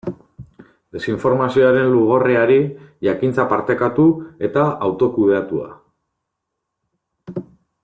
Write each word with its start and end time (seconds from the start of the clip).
Desinformazioaren 0.95 1.91
lugorriari, 1.95 2.57
jakintza 3.09 3.45
partekatu 3.53 4.07
eta 4.49 4.65
autokudeatua. 4.89 5.71